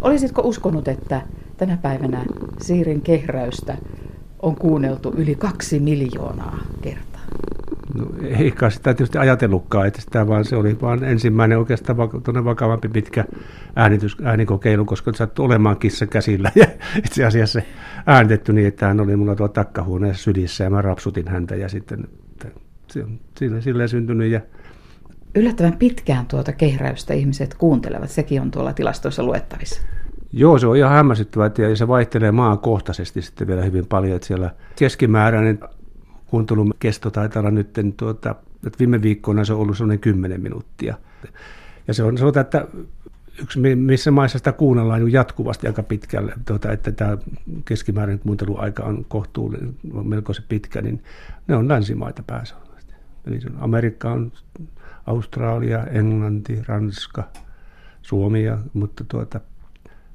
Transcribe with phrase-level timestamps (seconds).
[0.00, 1.22] Olisitko uskonut, että
[1.56, 2.24] tänä päivänä
[2.60, 3.76] Siirin kehräystä
[4.42, 7.15] on kuunneltu yli kaksi miljoonaa kertaa?
[7.96, 8.06] No,
[8.38, 11.96] eikä sitä tietysti ajatellutkaan, että sitä vaan se oli vaan ensimmäinen oikeastaan
[12.44, 13.24] vakavampi pitkä
[13.76, 16.52] äänitys, äänikokeilu, koska se sattui olemaan kissa käsillä.
[16.54, 16.66] Ja
[16.98, 17.60] itse asiassa
[18.06, 22.08] äänitetty niin, että hän oli mulla tuolla takkahuoneessa sylissä ja mä rapsutin häntä ja sitten
[22.90, 24.40] se on sille, silleen syntynyt ja
[25.34, 29.82] Yllättävän pitkään tuota kehräystä ihmiset kuuntelevat, sekin on tuolla tilastoissa luettavissa.
[30.32, 34.50] Joo, se on ihan hämmästyttävää ja se vaihtelee maakohtaisesti sitten vielä hyvin paljon, että siellä
[34.78, 35.58] keskimääräinen
[36.26, 38.34] kuuntelun kesto taitaa olla nyt, tuota,
[38.66, 40.96] että viime viikkoina se on ollut sellainen 10 minuuttia.
[41.88, 42.66] Ja se on sanotaan, että
[43.42, 47.18] yksi, missä maissa sitä kuunnellaan jatkuvasti aika pitkälle, tuota, että tämä
[47.64, 51.02] keskimääräinen kuunteluaika on kohtuullinen, on melko se pitkä, niin
[51.48, 52.94] ne on länsimaita pääsääntöisesti.
[53.26, 54.32] Eli Amerikka on
[55.06, 57.28] Australia, Englanti, Ranska,
[58.02, 59.40] Suomi, ja, mutta tuota,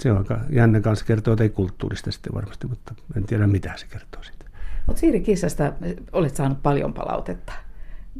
[0.00, 3.86] se on aika jännä kanssa kertoo ei kulttuurista sitten varmasti, mutta en tiedä mitä se
[3.86, 4.41] kertoo siitä.
[4.86, 5.72] Mutta Siiri Kissasta
[6.12, 7.52] olet saanut paljon palautetta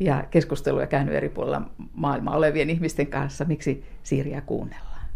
[0.00, 3.44] ja keskusteluja käynyt eri puolilla maailmaa olevien ihmisten kanssa.
[3.44, 5.06] Miksi Siiriä kuunnellaan?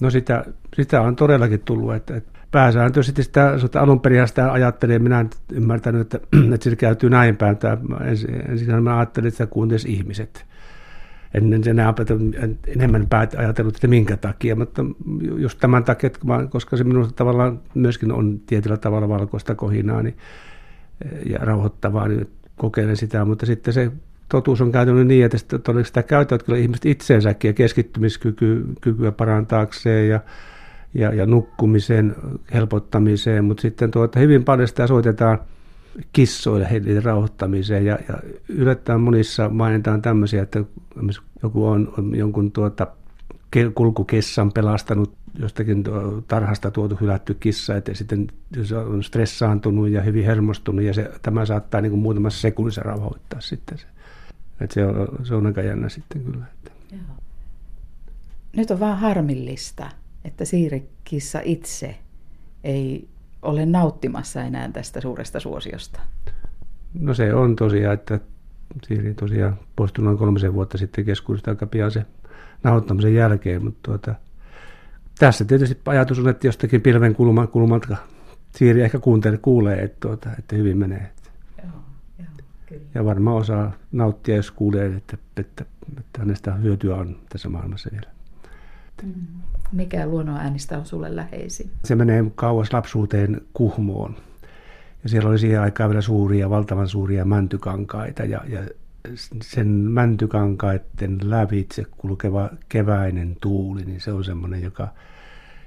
[0.00, 0.44] No sitä,
[0.76, 6.00] sitä on todellakin tullut, että, että pääsääntöisesti sitä, sitä alun sitä ajattelin, minä en ymmärtänyt,
[6.00, 6.18] että,
[6.54, 7.56] että se käytyy näin päin.
[8.48, 10.46] Ensin, mä ajattelin, että sitä kuuntelisi ihmiset
[11.34, 11.94] ennen enää
[12.66, 14.84] enemmän päät ajatellut, että minkä takia, mutta
[15.36, 16.10] just tämän takia,
[16.50, 20.16] koska se minusta tavallaan myöskin on tietyllä tavalla valkoista kohinaa niin,
[21.30, 23.92] ja rauhoittavaa, niin kokeilen sitä, mutta sitten se
[24.28, 30.20] totuus on käytänyt niin, että sitä, sitä käyttävät kyllä ihmiset itseensäkin ja keskittymiskykyä parantaakseen ja,
[30.94, 32.16] ja, ja nukkumisen
[32.54, 35.38] helpottamiseen, mutta sitten tuota, hyvin paljon sitä soitetaan–
[36.12, 37.84] kissoille heidän rauhoittamiseen.
[37.84, 40.64] Ja, ja yllättäen monissa mainitaan tämmöisiä, että
[41.42, 42.86] joku on, on jonkun tuota,
[43.74, 45.84] kulkukessan pelastanut jostakin
[46.28, 48.26] tarhasta tuotu hylätty kissa, että sitten
[48.62, 53.40] se on stressaantunut ja hyvin hermostunut ja se, tämä saattaa niin kuin muutamassa sekunnissa rauhoittaa
[53.40, 53.86] sitten se.
[54.60, 56.44] Että se, on, se on aika jännä sitten kyllä.
[56.92, 57.00] Joo.
[58.56, 59.90] Nyt on vaan harmillista,
[60.24, 61.98] että siirikissa itse
[62.64, 63.08] ei
[63.42, 66.00] ole nauttimassa enää tästä suuresta suosiosta?
[66.94, 68.20] No se on tosiaan, että
[68.82, 72.06] Siiri tosiaan poistui noin kolmisen vuotta sitten keskuudesta aika pian se
[72.62, 74.14] nauhoittamisen jälkeen, mutta tuota,
[75.18, 77.96] tässä tietysti ajatus on, että jostakin pilven kulma, kulmalta
[78.56, 81.10] Siiri ehkä kuuntelee, kuulee, että, tuota, että hyvin menee.
[81.58, 81.72] Joo,
[82.18, 82.28] joo,
[82.66, 82.82] kyllä.
[82.94, 85.64] Ja varmaan osaa nauttia, jos kuulee, että, että,
[85.98, 88.10] että hänestä hyötyä on tässä maailmassa vielä.
[89.02, 89.12] Mm.
[89.72, 91.70] Mikä luonnon äänistä on sulle läheisin?
[91.84, 94.16] Se menee kauas lapsuuteen Kuhmoon.
[95.02, 98.60] Ja siellä oli siihen aikaan vielä suuria, valtavan suuria mäntykankaita ja, ja
[99.42, 104.88] sen mäntykankaiden lävitse kulkeva keväinen tuuli, niin se on semmoinen, joka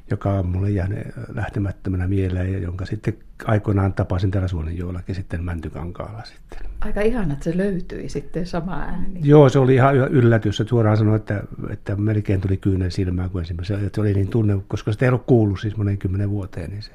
[0.09, 6.23] joka on mulle jäänyt lähtemättömänä mieleen ja jonka sitten aikoinaan tapasin täällä Suonenjoellakin sitten Mäntykankaalla
[6.23, 6.59] sitten.
[6.81, 9.19] Aika ihana, että se löytyi sitten sama ääni.
[9.23, 10.61] Joo, se oli ihan yllätys.
[10.61, 13.89] Että suoraan sanoa, että, että melkein tuli kyynel silmään kuin ensimmäisen.
[13.93, 16.91] Se oli niin tunne, koska sitä ei ollut kuullut siis monen kymmenen vuoteen, niin se,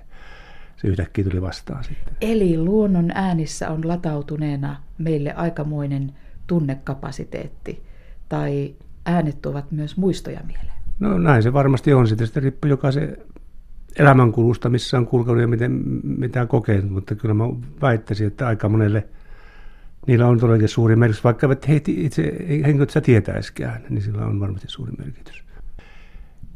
[0.80, 2.14] se yhtäkkiä tuli vastaan sitten.
[2.20, 6.12] Eli luonnon äänissä on latautuneena meille aikamoinen
[6.46, 7.82] tunnekapasiteetti
[8.28, 8.74] tai
[9.06, 10.80] äänet tuovat myös muistoja mieleen.
[11.00, 12.08] No näin se varmasti on.
[12.08, 13.16] Sitten, sitten riippuu jokaisen
[13.98, 17.44] elämänkulusta, missä on kulkenut ja miten, mitä kokenut, mutta kyllä mä
[17.82, 19.08] väittäisin, että aika monelle
[20.06, 22.36] niillä on todellakin suuri merkitys, vaikka he itse
[22.66, 25.44] henkilöt sitä tietäisikään, niin sillä on varmasti suuri merkitys.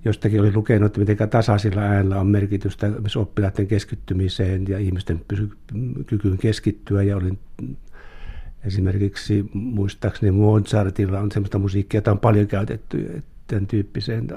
[0.04, 5.20] Jostakin oli lukenut, että miten tasaisilla äänellä on merkitystä myös oppilaiden keskittymiseen ja ihmisten
[6.06, 7.02] kykyyn keskittyä.
[7.02, 7.38] Ja olin
[8.64, 14.28] esimerkiksi muistaakseni Mozartilla on sellaista musiikkia, jota on paljon käytetty, tämän tyyppiseen.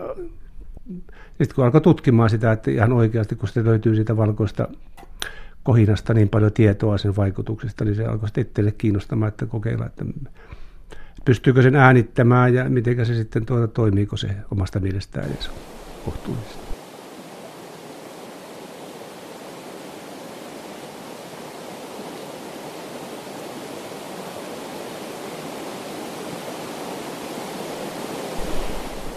[1.28, 4.68] Sitten kun alkoi tutkimaan sitä, että ihan oikeasti, kun se löytyy siitä valkoista
[5.64, 10.06] kohinasta niin paljon tietoa sen vaikutuksesta, niin se alkoi sitten itselle kiinnostamaan, että kokeilla, että
[11.28, 15.50] pystyykö sen äänittämään ja miten se sitten tuota, toimiiko se omasta mielestään edes
[16.06, 16.68] kohtuullisesti.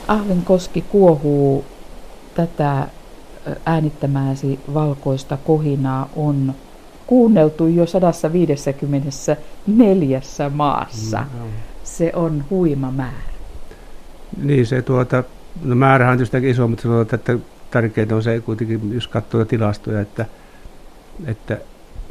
[0.09, 1.65] Ahvenkoski kuohuu
[2.35, 2.87] tätä
[3.67, 6.55] äänittämääsi valkoista kohinaa on
[7.07, 10.21] kuunneltu jo 154
[10.51, 11.21] maassa.
[11.21, 11.70] Mm,
[12.01, 13.31] se on huima määrä.
[14.43, 15.25] Niin, se tuota,
[15.63, 17.39] no määrähän on tietysti iso, mutta että
[17.71, 20.27] tärkeintä on se kuitenkin, jos katsoo tilastoja, että,
[21.27, 21.59] että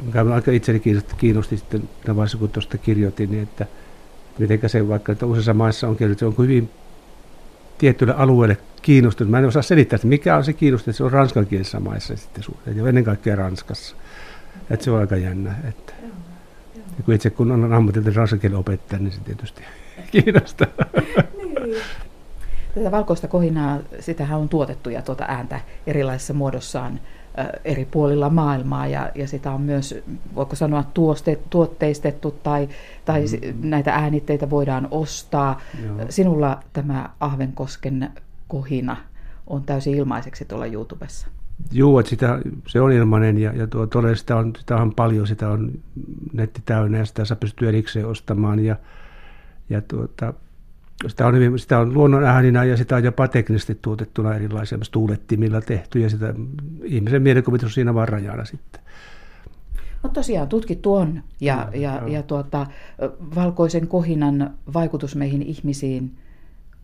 [0.06, 3.66] mikä aika itseni kiinnosti, kiinnosti sitten vaiheessa, kun tuosta kirjoitin, niin että
[4.38, 6.70] mitenkä se vaikka, että useissa maissa on kirjoitettu, on hyvin
[7.78, 9.30] tietylle alueelle kiinnostunut.
[9.30, 12.76] Mä en osaa selittää, että mikä on se kiinnostunut, se on ranskankielisessä maissa sitten suhteen,
[12.76, 13.96] ja ennen kaikkea Ranskassa.
[14.70, 15.54] Että se on aika jännä.
[15.68, 15.92] Että.
[17.00, 17.70] Ja kun itse kun on
[18.14, 19.62] ranskankielen opettaja, niin se tietysti
[20.12, 20.66] kiinnostaa.
[21.38, 21.76] Niin.
[22.74, 27.00] Tätä valkoista kohinaa, sitähän on tuotettu ja tuota ääntä erilaisissa muodossaan
[27.64, 29.94] eri puolilla maailmaa ja, ja sitä on myös,
[30.34, 32.68] voiko sanoa, tuoste, tuotteistettu tai,
[33.04, 33.70] tai mm.
[33.70, 35.60] näitä äänitteitä voidaan ostaa.
[35.86, 35.96] Joo.
[36.08, 38.10] Sinulla tämä Ahvenkosken
[38.48, 38.96] kohina
[39.46, 41.26] on täysin ilmaiseksi tuolla YouTubessa.
[41.72, 45.26] Joo, että sitä, se on ilmainen ja, ja tuo, todella sitä on, sitä on paljon,
[45.26, 45.72] sitä on
[46.32, 48.76] netti täynnä ja sitä saa pystyä erikseen ostamaan ja,
[49.68, 50.34] ja tuota,
[51.06, 55.60] sitä on, hyvin, sitä on luonnon ääninä ja sitä on jopa teknisesti tuotettuna erilaisia tuulettimilla
[55.60, 56.34] tehty ja sitä
[56.84, 58.82] ihmisen mielikuvitus siinä vaan rajana sitten.
[60.02, 62.66] No tosiaan tutkittu on ja, ja, ja, ja tuota,
[63.34, 66.16] valkoisen kohinan vaikutus meihin ihmisiin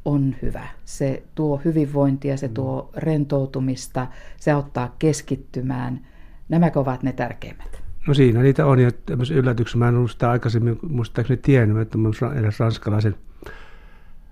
[0.06, 0.68] on hyvä.
[0.84, 4.06] Se tuo hyvinvointia, se tuo rentoutumista,
[4.36, 6.00] se auttaa keskittymään.
[6.48, 7.82] Nämä ovat ne tärkeimmät?
[8.06, 8.90] No siinä niitä on ja
[9.34, 13.14] yllätyksessä mä en ollut sitä aikaisemmin muistaakseni tiennyt, että mun edes ranskalaisen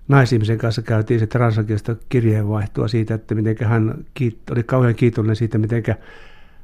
[0.07, 5.57] naisihmisen kanssa käytiin sitten ransankielistä kirjeenvaihtoa siitä, että miten hän kiit- oli kauhean kiitollinen siitä,
[5.57, 5.83] miten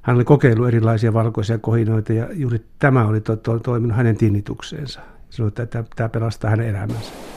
[0.01, 5.01] hän oli kokeillut erilaisia valkoisia kohinoita ja juuri tämä oli to- to- toiminut hänen tinnitukseensa.
[5.29, 7.30] Sanoi, että tämä pelastaa hänen elämänsä.